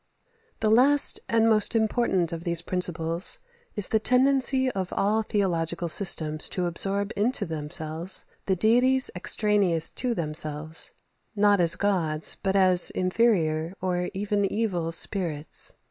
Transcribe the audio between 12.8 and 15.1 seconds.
inferior, or even evil,